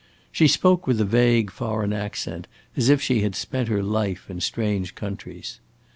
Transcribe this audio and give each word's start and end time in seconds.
She 0.31 0.47
spoke 0.47 0.87
with 0.87 0.99
a 0.99 1.05
vague 1.05 1.51
foreign 1.51 1.93
accent, 1.93 2.47
as 2.75 2.89
if 2.89 3.03
she 3.03 3.21
had 3.21 3.35
spent 3.35 3.67
her 3.67 3.83
life 3.83 4.31
in 4.31 4.41
strange 4.41 4.95
countries. 4.95 5.59